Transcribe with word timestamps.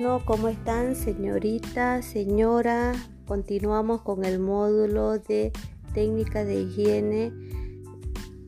Bueno, 0.00 0.22
¿cómo 0.24 0.48
están 0.48 0.96
señorita, 0.96 2.00
señora? 2.00 2.94
Continuamos 3.26 4.00
con 4.00 4.24
el 4.24 4.38
módulo 4.38 5.18
de 5.18 5.52
técnica 5.92 6.42
de 6.42 6.62
higiene 6.62 7.30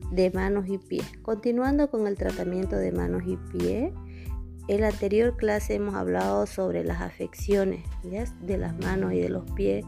de 0.09 0.31
manos 0.31 0.67
y 0.67 0.79
pies. 0.79 1.05
Continuando 1.21 1.91
con 1.91 2.07
el 2.07 2.17
tratamiento 2.17 2.75
de 2.75 2.91
manos 2.91 3.21
y 3.27 3.37
pies, 3.55 3.93
en 4.67 4.81
la 4.81 4.87
anterior 4.87 5.37
clase 5.37 5.75
hemos 5.75 5.93
hablado 5.93 6.47
sobre 6.47 6.83
las 6.83 7.01
afecciones 7.03 7.85
de 8.01 8.57
las 8.57 8.75
manos 8.79 9.13
y 9.13 9.19
de 9.19 9.29
los 9.29 9.43
pies, 9.51 9.85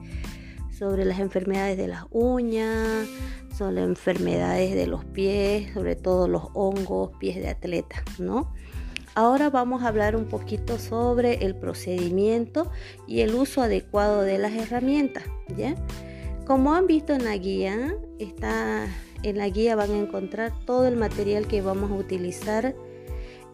sobre 0.69 1.03
las 1.03 1.17
enfermedades 1.17 1.77
de 1.77 1.87
las 1.87 2.05
uñas, 2.11 3.07
sobre 3.57 3.73
las 3.73 3.85
enfermedades 3.85 4.75
de 4.75 4.85
los 4.85 5.03
pies, 5.03 5.73
sobre 5.73 5.95
todo 5.95 6.27
los 6.27 6.43
hongos, 6.53 7.09
pies 7.17 7.37
de 7.37 7.49
atleta, 7.49 8.03
¿no? 8.19 8.53
Ahora 9.17 9.49
vamos 9.49 9.81
a 9.81 9.87
hablar 9.87 10.17
un 10.17 10.25
poquito 10.25 10.77
sobre 10.77 11.45
el 11.45 11.55
procedimiento 11.55 12.69
y 13.07 13.21
el 13.21 13.33
uso 13.33 13.61
adecuado 13.61 14.23
de 14.23 14.37
las 14.37 14.51
herramientas, 14.51 15.23
¿ya? 15.55 15.73
Como 16.45 16.73
han 16.73 16.85
visto 16.85 17.13
en 17.13 17.23
la 17.23 17.37
guía, 17.37 17.95
está, 18.19 18.85
en 19.23 19.37
la 19.37 19.47
guía 19.47 19.77
van 19.77 19.91
a 19.91 19.97
encontrar 19.97 20.51
todo 20.65 20.85
el 20.85 20.97
material 20.97 21.47
que 21.47 21.61
vamos 21.61 21.91
a 21.91 21.95
utilizar 21.95 22.75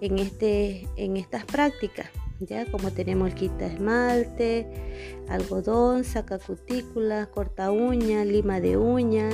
en, 0.02 0.18
este, 0.18 0.88
en 0.96 1.16
estas 1.16 1.46
prácticas, 1.46 2.10
¿ya? 2.40 2.66
Como 2.66 2.90
tenemos 2.90 3.30
el 3.30 3.36
quita 3.36 3.68
esmalte, 3.68 4.66
algodón, 5.30 6.06
saca 6.06 6.40
cutícula, 6.40 7.28
corta 7.28 7.70
uña, 7.70 8.26
lima 8.26 8.60
de 8.62 8.78
uña, 8.78 9.30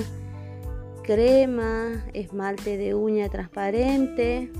crema, 1.03 2.05
esmalte 2.13 2.75
de 2.75 2.95
uña 2.95 3.29
transparente, 3.29 4.51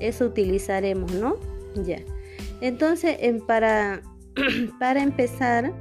eso 0.00 0.26
utilizaremos, 0.26 1.12
¿no? 1.12 1.36
Ya. 1.74 2.02
Entonces, 2.60 3.18
para, 3.46 4.02
para 4.78 5.02
empezar, 5.02 5.72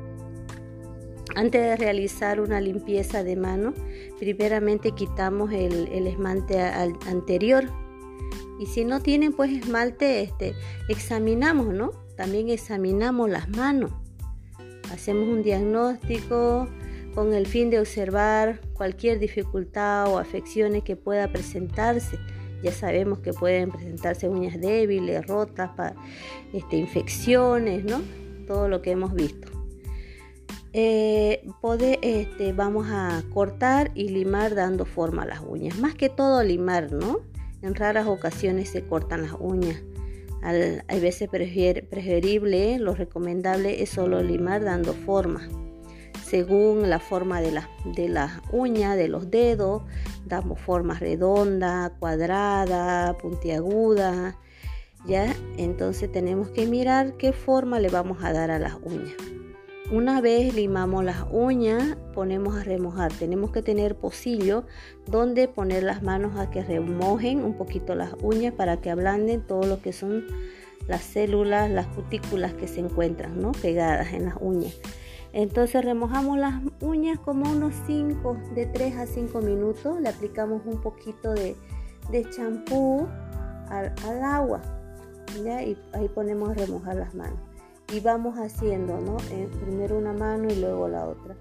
antes 1.36 1.62
de 1.62 1.76
realizar 1.76 2.40
una 2.40 2.62
limpieza 2.62 3.24
de 3.24 3.36
mano, 3.36 3.74
primeramente 4.20 4.92
quitamos 4.92 5.52
el, 5.52 6.08
esmalte 6.08 6.60
anterior. 6.62 7.66
Y 8.60 8.68
si 8.68 8.86
no 8.86 9.02
tienen 9.02 9.34
pues 9.34 9.52
esmalte, 9.52 10.22
este, 10.22 10.54
examinamos, 10.88 11.74
¿no? 11.74 11.92
También 12.16 12.50
examinamos 12.50 13.30
las 13.30 13.50
manos. 13.50 13.92
Hacemos 14.94 15.28
un 15.28 15.44
diagnóstico 15.44 16.70
con 17.14 17.34
el 17.34 17.48
fin 17.48 17.70
de 17.70 17.80
observar 17.80 18.62
cualquier 18.74 19.20
dificultad 19.20 20.08
o 20.08 20.20
afecciones 20.20 20.84
que 20.84 20.96
pueda 20.96 21.28
presentarse 21.30 22.18
ya 22.64 22.72
sabemos 22.72 23.20
que 23.20 23.34
pueden 23.34 23.72
presentarse 23.72 24.30
uñas 24.30 24.60
débiles, 24.60 25.26
rotas, 25.28 25.72
este, 26.54 26.78
infecciones, 26.78 27.84
¿no? 27.84 28.02
Todo 28.48 28.68
lo 28.68 28.82
que 28.82 28.92
hemos 28.92 29.14
visto. 29.14 29.52
Eh, 30.74 31.48
este, 32.02 32.54
vamos 32.54 32.88
a 32.90 33.24
cortar 33.34 33.92
y 33.96 34.10
limar 34.10 34.56
dando 34.56 34.86
forma 34.86 35.24
a 35.24 35.26
las 35.26 35.42
uñas. 35.42 35.80
Más 35.80 35.96
que 35.96 36.10
todo 36.10 36.44
limar, 36.44 36.92
¿no? 36.92 37.22
En 37.62 37.76
raras 37.76 38.08
ocasiones 38.08 38.70
se 38.70 38.84
cortan 38.84 39.22
las 39.24 39.34
uñas. 39.40 39.82
hay 40.42 41.00
veces 41.00 41.30
preferible, 41.30 42.78
lo 42.78 42.94
recomendable 42.94 43.82
es 43.82 43.90
solo 43.90 44.22
limar 44.22 44.64
dando 44.64 44.94
forma 44.94 45.48
según 46.36 46.90
la 46.90 47.00
forma 47.00 47.40
de 47.40 47.54
las 47.54 47.70
de 47.86 48.14
uñas, 48.52 48.98
de 48.98 49.08
los 49.08 49.32
dedos. 49.32 49.84
Damos 50.26 50.60
forma 50.60 51.00
redonda, 51.00 51.94
cuadrada, 51.98 53.18
puntiaguda. 53.18 54.38
¿Ya? 55.08 55.34
Entonces 55.56 56.12
tenemos 56.12 56.50
que 56.50 56.68
mirar 56.68 57.14
qué 57.14 57.32
forma 57.32 57.80
le 57.80 57.88
vamos 57.88 58.22
a 58.22 58.34
dar 58.34 58.52
a 58.52 58.60
las 58.60 58.74
uñas. 58.84 59.16
Una 59.94 60.20
vez 60.20 60.54
limamos 60.54 61.06
las 61.06 61.24
uñas, 61.32 61.96
ponemos 62.14 62.58
a 62.58 62.66
remojar. 62.66 63.14
Tenemos 63.14 63.52
que 63.52 63.62
tener 63.62 63.96
pocillo 63.96 64.66
donde 65.08 65.48
poner 65.48 65.84
las 65.84 66.04
manos 66.04 66.38
a 66.38 66.50
que 66.50 66.66
remojen 66.66 67.46
un 67.46 67.54
poquito 67.54 67.96
las 67.96 68.12
uñas 68.22 68.54
para 68.54 68.82
que 68.82 68.90
ablanden 68.90 69.40
todo 69.40 69.66
lo 69.68 69.82
que 69.82 69.94
son 69.94 70.26
las 70.86 71.02
células, 71.02 71.72
las 71.72 71.88
cutículas 71.88 72.54
que 72.56 72.68
se 72.68 72.82
encuentran 72.82 73.40
¿no? 73.40 73.54
pegadas 73.54 74.12
en 74.12 74.26
las 74.26 74.36
uñas. 74.42 74.76
Entonces 75.36 75.84
remojamos 75.84 76.38
las 76.38 76.62
uñas 76.80 77.20
como 77.20 77.52
unos 77.52 77.74
5, 77.88 78.38
de 78.56 78.68
3 78.68 78.96
a 78.96 79.06
5 79.06 79.42
minutos. 79.42 80.00
Le 80.00 80.08
aplicamos 80.08 80.62
un 80.66 80.80
poquito 80.80 81.34
de 81.34 81.58
champú 82.34 83.06
al, 83.68 83.94
agua. 84.24 84.62
Y 85.38 85.50
ahí 85.50 85.78
ponemos 86.16 86.52
a 86.52 86.54
remojar 86.54 86.96
las 86.96 87.14
manos. 87.16 87.38
Y 87.94 88.00
vamos 88.00 88.38
haciendo, 88.38 88.98
¿no? 89.02 89.18
Eh, 89.30 89.50
primero 89.62 89.98
una 89.98 90.14
mano 90.14 90.48
y 90.50 90.56
luego 90.56 90.88
la 90.88 91.06
otra. 91.06 91.36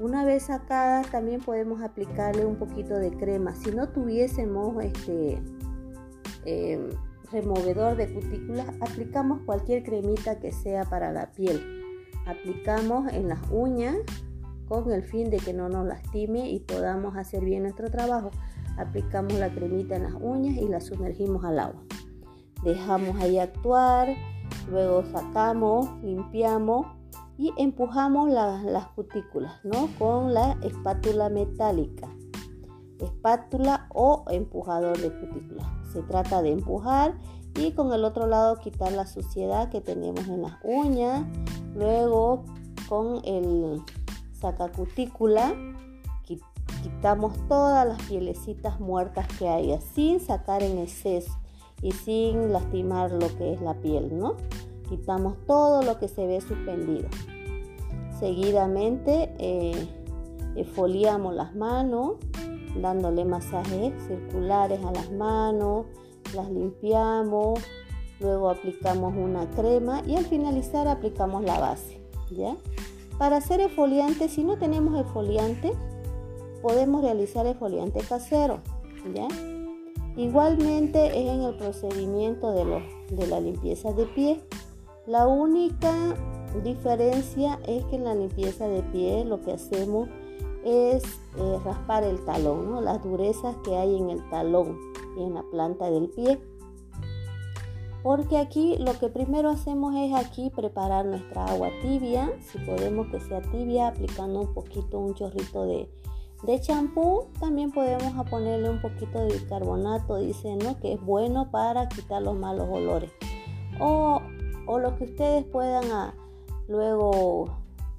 Una 0.00 0.24
vez 0.24 0.44
sacada 0.44 1.02
también 1.02 1.42
podemos 1.42 1.82
aplicarle 1.82 2.46
un 2.46 2.56
poquito 2.56 2.94
de 2.94 3.10
crema. 3.10 3.54
Si 3.54 3.72
no 3.72 3.90
tuviésemos 3.90 4.82
este 4.82 5.42
em, 6.46 6.88
removedor 7.30 7.94
de 7.96 8.10
cutículas, 8.10 8.68
aplicamos 8.80 9.42
cualquier 9.44 9.82
cremita 9.82 10.40
que 10.40 10.50
sea 10.50 10.84
para 10.86 11.12
la 11.12 11.30
piel 11.32 11.87
aplicamos 12.28 13.10
en 13.12 13.28
las 13.28 13.40
uñas 13.50 13.96
con 14.68 14.92
el 14.92 15.02
fin 15.02 15.30
de 15.30 15.38
que 15.38 15.54
no 15.54 15.68
nos 15.68 15.86
lastime 15.86 16.50
y 16.50 16.60
podamos 16.60 17.16
hacer 17.16 17.42
bien 17.44 17.62
nuestro 17.62 17.90
trabajo. 17.90 18.30
Aplicamos 18.76 19.32
la 19.32 19.48
cremita 19.48 19.96
en 19.96 20.04
las 20.04 20.14
uñas 20.14 20.56
y 20.56 20.68
la 20.68 20.80
sumergimos 20.80 21.44
al 21.44 21.58
agua. 21.58 21.82
Dejamos 22.62 23.16
ahí 23.20 23.38
actuar, 23.38 24.14
luego 24.70 25.04
sacamos, 25.06 25.88
limpiamos 26.02 26.86
y 27.38 27.52
empujamos 27.56 28.28
las 28.28 28.86
cutículas 28.88 29.64
¿no? 29.64 29.88
con 29.98 30.34
la 30.34 30.58
espátula 30.62 31.30
metálica. 31.30 32.08
Espátula 33.00 33.86
o 33.94 34.24
empujador 34.28 34.98
de 34.98 35.12
cutículas. 35.18 35.66
Se 35.92 36.02
trata 36.02 36.42
de 36.42 36.52
empujar 36.52 37.14
y 37.56 37.72
con 37.72 37.92
el 37.92 38.04
otro 38.04 38.26
lado 38.26 38.56
quitar 38.56 38.92
la 38.92 39.06
suciedad 39.06 39.70
que 39.70 39.80
tenemos 39.80 40.26
en 40.28 40.42
las 40.42 40.54
uñas 40.62 41.26
Luego 41.74 42.44
con 42.88 43.20
el 43.24 43.82
sacacutícula 44.32 45.54
quitamos 46.82 47.34
todas 47.48 47.86
las 47.86 48.00
pielecitas 48.02 48.78
muertas 48.78 49.26
que 49.38 49.48
haya 49.48 49.80
sin 49.80 50.20
sacar 50.20 50.62
en 50.62 50.78
exceso 50.78 51.36
y 51.82 51.92
sin 51.92 52.52
lastimar 52.52 53.10
lo 53.10 53.28
que 53.36 53.52
es 53.52 53.60
la 53.60 53.74
piel, 53.74 54.16
¿no? 54.16 54.36
Quitamos 54.88 55.34
todo 55.46 55.82
lo 55.82 55.98
que 55.98 56.08
se 56.08 56.26
ve 56.26 56.40
suspendido. 56.40 57.08
Seguidamente 58.18 59.34
eh, 59.38 60.64
foliamos 60.74 61.34
las 61.34 61.54
manos 61.54 62.14
dándole 62.80 63.24
masajes 63.24 63.92
circulares 64.06 64.80
a 64.84 64.92
las 64.92 65.10
manos, 65.12 65.86
las 66.34 66.50
limpiamos, 66.50 67.60
Luego 68.20 68.50
aplicamos 68.50 69.14
una 69.16 69.48
crema 69.50 70.02
y 70.06 70.16
al 70.16 70.24
finalizar 70.24 70.88
aplicamos 70.88 71.44
la 71.44 71.60
base. 71.60 72.00
¿ya? 72.30 72.56
Para 73.16 73.36
hacer 73.36 73.60
esfoliante, 73.60 74.28
si 74.28 74.42
no 74.42 74.58
tenemos 74.58 74.98
esfoliante, 74.98 75.72
podemos 76.60 77.02
realizar 77.02 77.46
esfoliante 77.46 78.00
casero. 78.00 78.60
¿ya? 79.14 79.28
Igualmente 80.16 81.06
es 81.06 81.30
en 81.30 81.42
el 81.42 81.56
procedimiento 81.56 82.50
de, 82.50 82.82
de 83.10 83.26
la 83.28 83.40
limpieza 83.40 83.92
de 83.92 84.06
pie. 84.06 84.40
La 85.06 85.28
única 85.28 86.16
diferencia 86.64 87.60
es 87.68 87.84
que 87.84 87.96
en 87.96 88.04
la 88.04 88.16
limpieza 88.16 88.66
de 88.66 88.82
pie 88.82 89.24
lo 89.24 89.42
que 89.42 89.52
hacemos 89.52 90.08
es 90.64 91.04
eh, 91.04 91.58
raspar 91.64 92.02
el 92.02 92.24
talón, 92.24 92.68
¿no? 92.68 92.80
las 92.80 93.02
durezas 93.02 93.54
que 93.64 93.76
hay 93.76 93.96
en 93.96 94.10
el 94.10 94.28
talón 94.28 94.76
en 95.24 95.34
la 95.34 95.42
planta 95.50 95.90
del 95.90 96.08
pie 96.10 96.38
porque 98.02 98.38
aquí 98.38 98.76
lo 98.78 98.98
que 98.98 99.08
primero 99.08 99.50
hacemos 99.50 99.94
es 99.96 100.14
aquí 100.14 100.50
preparar 100.50 101.04
nuestra 101.04 101.44
agua 101.46 101.68
tibia, 101.82 102.32
si 102.40 102.58
podemos 102.58 103.08
que 103.08 103.20
sea 103.20 103.42
tibia, 103.42 103.88
aplicando 103.88 104.40
un 104.40 104.54
poquito, 104.54 104.98
un 104.98 105.14
chorrito 105.14 105.66
de, 105.66 105.90
champú, 106.60 107.26
también 107.40 107.72
podemos 107.72 108.12
ponerle 108.30 108.70
un 108.70 108.80
poquito 108.80 109.18
de 109.20 109.38
bicarbonato, 109.38 110.16
dicen 110.18 110.58
¿no? 110.58 110.78
que 110.78 110.94
es 110.94 111.04
bueno 111.04 111.50
para 111.50 111.88
quitar 111.88 112.22
los 112.22 112.36
malos 112.36 112.68
olores. 112.70 113.10
O, 113.80 114.22
lo 114.66 114.96
que 114.96 115.04
ustedes 115.04 115.44
puedan 115.44 115.84
ah, 115.90 116.14
luego 116.68 117.46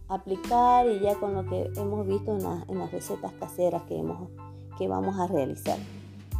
aplicar 0.07 0.87
y 0.87 1.01
ya 1.01 1.19
con 1.19 1.33
lo 1.33 1.45
que 1.45 1.69
hemos 1.75 2.07
visto 2.07 2.31
en, 2.31 2.45
en 2.67 2.79
las 2.79 2.91
recetas 2.91 3.33
caseras 3.33 3.83
que, 3.83 3.97
hemos, 3.97 4.29
que 4.77 4.87
vamos 4.87 5.19
a 5.19 5.27
realizar. 5.27 5.77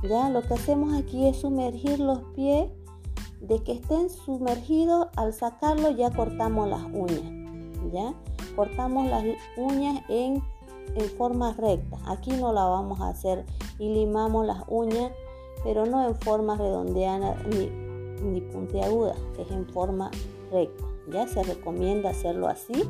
Ya 0.04 0.30
lo 0.30 0.42
que 0.42 0.54
hacemos 0.54 0.94
aquí 0.94 1.28
es 1.28 1.38
sumergir 1.38 2.00
los 2.00 2.20
pies 2.36 2.72
de 3.42 3.64
que 3.64 3.74
estén 3.74 4.10
sumergidos, 4.10 5.08
al 5.16 5.34
sacarlo 5.34 5.92
ya 5.92 6.12
cortamos 6.12 6.70
las 6.70 6.84
uñas, 6.84 7.92
¿ya? 7.92 8.14
Cortamos 8.56 9.10
las 9.10 9.24
uñas 9.58 10.02
en, 10.10 10.42
en 10.96 11.10
forma 11.18 11.54
recta. 11.54 11.98
Aquí 12.08 12.32
no 12.32 12.54
la 12.54 12.66
vamos 12.66 13.00
a 13.02 13.10
hacer 13.10 13.46
y 13.78 13.90
limamos 13.90 14.46
las 14.46 14.64
uñas, 14.68 15.12
pero 15.64 15.86
no 15.86 16.08
en 16.08 16.16
forma 16.16 16.56
redondeada 16.56 17.36
ni, 17.50 17.70
ni 18.24 18.42
puntiaguda, 18.42 19.16
es 19.38 19.52
en 19.52 19.68
forma 19.68 20.12
recta. 20.52 20.86
Ya 21.12 21.28
se 21.28 21.44
recomienda 21.44 22.12
hacerlo 22.12 22.48
así 22.48 22.84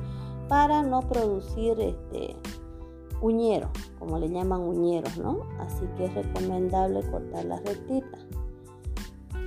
para 0.48 0.82
no 0.84 1.02
producir 1.02 1.80
este 1.80 2.36
uñero, 3.22 3.70
como 3.98 4.18
le 4.18 4.30
llaman 4.30 4.62
uñeros, 4.62 5.18
¿no? 5.18 5.42
Así 5.60 5.86
que 5.98 6.06
es 6.06 6.14
recomendable 6.14 7.02
cortar 7.10 7.46
la 7.46 7.60
rectita. 7.60 8.18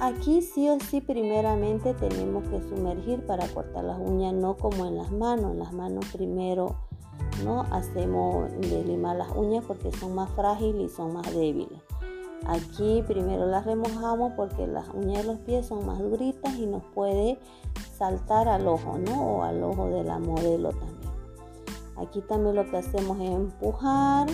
Aquí 0.00 0.42
sí 0.42 0.68
o 0.68 0.80
sí 0.80 1.00
primeramente 1.00 1.94
tenemos 1.94 2.48
que 2.48 2.60
sumergir 2.62 3.24
para 3.24 3.46
cortar 3.48 3.84
las 3.84 4.00
uñas, 4.00 4.34
no 4.34 4.56
como 4.56 4.86
en 4.86 4.96
las 4.96 5.12
manos. 5.12 5.52
En 5.52 5.60
las 5.60 5.72
manos 5.72 6.06
primero 6.12 6.74
no 7.44 7.62
hacemos 7.70 8.50
de 8.60 8.84
limar 8.84 9.16
las 9.16 9.30
uñas 9.30 9.64
porque 9.64 9.92
son 9.92 10.14
más 10.14 10.28
frágiles 10.30 10.90
y 10.90 10.94
son 10.94 11.14
más 11.14 11.32
débiles. 11.32 11.80
Aquí 12.46 13.04
primero 13.06 13.46
las 13.46 13.64
remojamos 13.64 14.32
porque 14.36 14.66
las 14.66 14.88
uñas 14.88 15.18
de 15.18 15.24
los 15.24 15.38
pies 15.38 15.66
son 15.66 15.86
más 15.86 16.00
duritas 16.00 16.56
y 16.56 16.66
nos 16.66 16.82
puede 16.82 17.38
saltar 17.96 18.48
al 18.48 18.66
ojo, 18.66 18.98
¿no? 18.98 19.36
O 19.36 19.42
al 19.44 19.62
ojo 19.62 19.88
de 19.88 20.02
la 20.02 20.18
modelo 20.18 20.70
también. 20.70 21.11
Aquí 21.96 22.22
también 22.22 22.56
lo 22.56 22.68
que 22.70 22.78
hacemos 22.78 23.18
es 23.20 23.30
empujar 23.30 24.28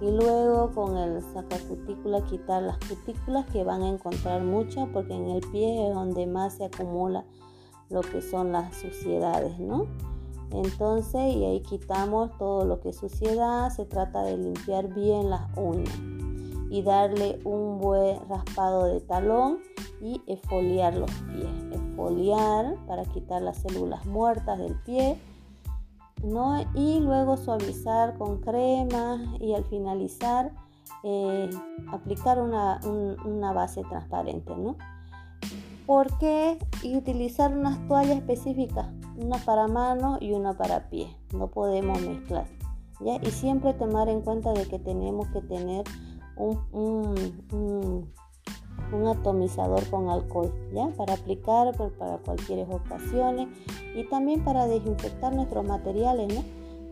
y 0.00 0.10
luego 0.10 0.70
con 0.74 0.96
el 0.96 1.22
sacacutícula 1.22 2.24
quitar 2.26 2.62
las 2.62 2.78
cutículas 2.78 3.46
que 3.46 3.64
van 3.64 3.82
a 3.82 3.88
encontrar 3.88 4.42
muchas 4.42 4.88
porque 4.92 5.14
en 5.14 5.28
el 5.28 5.40
pie 5.50 5.88
es 5.88 5.94
donde 5.94 6.26
más 6.26 6.54
se 6.54 6.64
acumula 6.64 7.24
lo 7.90 8.00
que 8.00 8.20
son 8.20 8.52
las 8.52 8.74
suciedades, 8.76 9.58
¿no? 9.58 9.86
Entonces, 10.50 11.34
y 11.34 11.44
ahí 11.44 11.60
quitamos 11.60 12.36
todo 12.38 12.64
lo 12.64 12.80
que 12.80 12.90
es 12.90 12.96
suciedad, 12.96 13.70
se 13.70 13.86
trata 13.86 14.22
de 14.22 14.36
limpiar 14.36 14.92
bien 14.92 15.30
las 15.30 15.42
uñas 15.56 15.98
y 16.70 16.82
darle 16.82 17.40
un 17.44 17.78
buen 17.78 18.18
raspado 18.28 18.84
de 18.84 19.00
talón 19.00 19.58
y 20.00 20.22
esfoliar 20.26 20.96
los 20.96 21.10
pies. 21.10 21.48
Esfoliar 21.72 22.76
para 22.86 23.04
quitar 23.04 23.42
las 23.42 23.58
células 23.58 24.06
muertas 24.06 24.58
del 24.58 24.74
pie 24.82 25.18
y 26.74 27.00
luego 27.00 27.36
suavizar 27.36 28.16
con 28.16 28.40
crema 28.40 29.36
y 29.40 29.54
al 29.54 29.64
finalizar 29.64 30.52
eh, 31.02 31.50
aplicar 31.92 32.40
una, 32.40 33.52
base 33.52 33.82
transparente, 33.82 34.56
¿no? 34.56 34.76
¿Por 35.86 36.16
qué? 36.18 36.58
Y 36.82 36.96
utilizar 36.96 37.52
unas 37.52 37.86
toallas 37.88 38.16
específicas, 38.16 38.86
una 39.16 39.36
para 39.38 39.68
mano 39.68 40.16
y 40.18 40.32
una 40.32 40.56
para 40.56 40.88
pie. 40.88 41.14
No 41.34 41.48
podemos 41.48 42.00
mezclar. 42.00 42.46
¿ya? 43.00 43.16
Y 43.22 43.30
siempre 43.30 43.74
tomar 43.74 44.08
en 44.08 44.22
cuenta 44.22 44.52
de 44.54 44.66
que 44.66 44.78
tenemos 44.78 45.28
que 45.28 45.42
tener 45.42 45.84
un 46.36 46.58
un 47.52 48.12
atomizador 49.06 49.88
con 49.90 50.08
alcohol, 50.08 50.52
¿ya? 50.72 50.88
Para 50.96 51.14
aplicar 51.14 51.76
para 51.98 52.18
cualquier 52.18 52.66
ocasiones 52.70 53.48
y 53.94 54.04
también 54.04 54.44
para 54.44 54.66
desinfectar 54.66 55.34
nuestros 55.34 55.64
materiales, 55.64 56.34
¿no? 56.34 56.42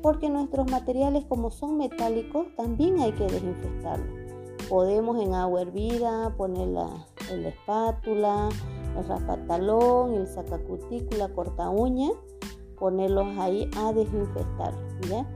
Porque 0.02 0.28
nuestros 0.28 0.70
materiales 0.70 1.24
como 1.26 1.50
son 1.50 1.78
metálicos 1.78 2.46
también 2.56 2.98
hay 3.00 3.12
que 3.12 3.24
desinfectarlos. 3.24 4.08
Podemos 4.68 5.20
en 5.20 5.34
agua 5.34 5.62
hervida 5.62 6.34
poner 6.36 6.68
la, 6.68 6.88
la 7.30 7.48
espátula, 7.48 8.48
el 8.98 9.06
raspatalón, 9.06 10.14
el 10.14 10.26
sacacutícula, 10.26 11.28
corta 11.28 11.70
uña, 11.70 12.10
ponerlos 12.78 13.26
ahí 13.38 13.70
a 13.76 13.92
desinfectar, 13.92 14.74
¿ya? 15.08 15.26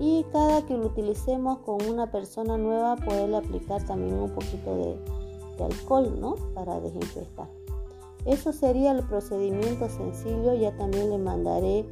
Y 0.00 0.24
cada 0.32 0.64
que 0.64 0.76
lo 0.76 0.86
utilicemos 0.86 1.58
con 1.58 1.82
una 1.88 2.10
persona 2.10 2.56
nueva, 2.56 2.96
poderle 2.96 3.36
aplicar 3.36 3.84
también 3.84 4.14
un 4.14 4.30
poquito 4.30 4.76
de, 4.76 4.96
alcohol, 5.64 6.20
¿no? 6.20 6.34
Para 6.54 6.80
desinfectar. 6.80 7.48
Eso 8.24 8.52
sería 8.52 8.92
el 8.92 9.04
procedimiento 9.04 9.88
sencillo. 9.88 10.54
Ya 10.54 10.76
también 10.76 11.10
le 11.10 11.18
mandaré 11.18 11.86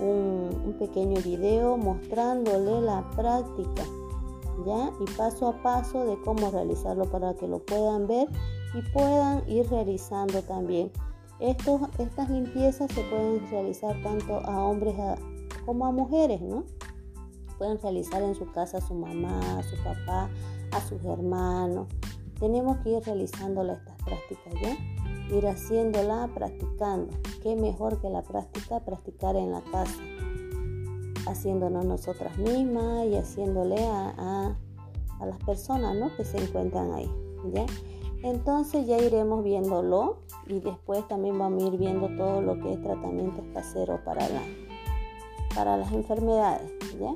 un, 0.00 0.76
pequeño 0.78 1.20
video 1.22 1.76
mostrándole 1.76 2.80
la 2.80 3.08
práctica, 3.10 3.82
¿ya? 4.66 4.90
Y 5.00 5.16
paso 5.16 5.48
a 5.48 5.62
paso 5.62 6.06
de 6.06 6.20
cómo 6.22 6.50
realizarlo 6.50 7.04
para 7.04 7.34
que 7.34 7.46
lo 7.46 7.58
puedan 7.58 8.06
ver 8.06 8.28
y 8.74 8.82
puedan 8.92 9.42
ir 9.48 9.68
realizando 9.68 10.42
también. 10.42 10.90
Estos, 11.38 11.82
estas 11.98 12.30
limpiezas 12.30 12.90
se 12.92 13.02
pueden 13.04 13.46
realizar 13.50 14.00
tanto 14.02 14.40
a 14.44 14.64
hombres 14.64 14.94
como 15.66 15.86
a 15.86 15.90
mujeres, 15.90 16.40
¿no? 16.40 16.64
Pueden 17.58 17.80
realizar 17.80 18.22
en 18.22 18.34
su 18.34 18.50
casa 18.52 18.78
a 18.78 18.80
su 18.80 18.94
mamá, 18.94 19.58
a 19.58 19.62
su 19.62 19.76
papá, 19.82 20.30
a 20.72 20.80
sus 20.80 21.04
hermanos. 21.04 21.88
Tenemos 22.40 22.78
que 22.78 22.90
ir 22.90 23.02
realizando 23.04 23.62
estas 23.70 23.96
prácticas, 24.02 24.54
¿ya? 24.62 25.36
Ir 25.36 25.46
haciéndola, 25.46 26.30
practicando. 26.34 27.14
¿Qué 27.42 27.54
mejor 27.54 28.00
que 28.00 28.08
la 28.08 28.22
práctica? 28.22 28.80
Practicar 28.80 29.36
en 29.36 29.52
la 29.52 29.60
casa, 29.60 30.00
haciéndonos 31.28 31.84
nosotras 31.84 32.36
mismas 32.38 33.06
y 33.06 33.16
haciéndole 33.16 33.76
a, 33.86 34.56
las 35.20 35.44
personas, 35.44 35.94
¿no? 35.96 36.16
Que 36.16 36.24
se 36.24 36.38
encuentran 36.38 36.92
ahí, 36.92 37.12
¿ya? 37.52 37.66
Entonces 38.22 38.86
ya 38.86 38.98
iremos 38.98 39.44
viéndolo 39.44 40.20
y 40.46 40.60
después 40.60 41.06
también 41.08 41.38
vamos 41.38 41.62
a 41.62 41.66
ir 41.66 41.76
viendo 41.78 42.08
todo 42.16 42.40
lo 42.40 42.58
que 42.58 42.72
es 42.72 42.82
tratamiento 42.82 43.42
casero 43.52 44.02
para, 44.02 44.26
la, 44.30 44.42
para 45.54 45.76
las 45.76 45.92
enfermedades, 45.92 46.70
¿ya? 46.98 47.14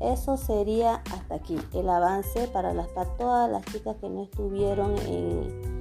Eso 0.00 0.36
sería 0.36 0.96
hasta 1.12 1.36
aquí 1.36 1.56
el 1.72 1.88
avance 1.88 2.48
para, 2.48 2.74
las, 2.74 2.88
para 2.88 3.10
todas 3.16 3.50
las 3.50 3.64
chicas 3.66 3.96
que 4.00 4.08
no 4.10 4.24
estuvieron 4.24 4.96
en, 5.06 5.74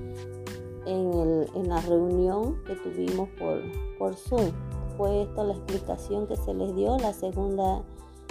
en, 0.85 1.67
la 1.67 1.81
reunión 1.81 2.63
que 2.65 2.75
tuvimos 2.75 3.29
por, 3.39 3.61
por 3.97 4.15
Zoom. 4.15 4.51
Fue 4.97 5.23
esta 5.23 5.43
la 5.43 5.53
explicación 5.53 6.27
que 6.27 6.35
se 6.35 6.53
les 6.53 6.75
dio, 6.75 6.97
la 6.99 7.13
segunda 7.13 7.81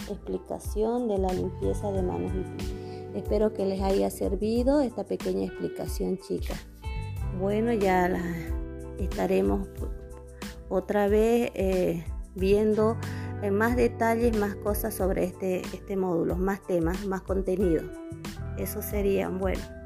explicación 0.08 1.08
de 1.08 1.18
la 1.18 1.32
limpieza 1.32 1.90
de 1.90 2.02
manos 2.02 2.32
y 2.34 2.56
pies. 2.56 2.72
Espero 3.14 3.52
que 3.52 3.66
les 3.66 3.82
haya 3.82 4.10
servido 4.10 4.80
esta 4.80 5.04
pequeña 5.04 5.46
explicación, 5.46 6.18
chicas. 6.18 6.58
Bueno, 7.40 7.72
ya 7.72 8.10
estaremos 8.98 9.68
otra 10.68 11.08
vez 11.08 11.50
eh, 11.54 12.04
viendo 12.34 12.96
más 13.50 13.76
detalles, 13.76 14.36
más 14.38 14.54
cosas 14.56 14.94
sobre 14.94 15.24
este, 15.24 15.62
este 15.62 15.96
módulo, 15.96 16.36
más 16.36 16.62
temas, 16.66 17.04
más 17.06 17.22
contenido. 17.22 17.82
Eso 18.56 18.82
sería 18.82 19.28
bueno. 19.28 19.81